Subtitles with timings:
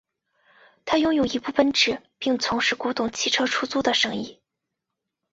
[0.83, 4.41] 他拥有一部奔驰并从事古董汽车出租的生意。